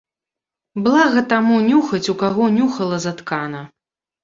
Блага 0.87 1.21
таму 1.35 1.59
нюхаць, 1.69 2.03
у 2.15 2.17
каго 2.23 2.49
нюхала 2.59 3.01
заткана. 3.07 3.65